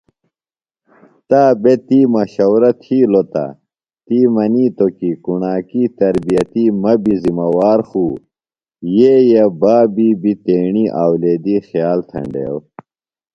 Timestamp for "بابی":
9.61-10.09